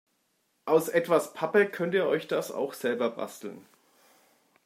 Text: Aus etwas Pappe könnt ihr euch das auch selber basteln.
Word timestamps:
Aus 0.65 0.89
etwas 0.89 1.33
Pappe 1.35 1.67
könnt 1.67 1.93
ihr 1.93 2.07
euch 2.07 2.27
das 2.27 2.51
auch 2.51 2.73
selber 2.73 3.11
basteln. 3.11 3.63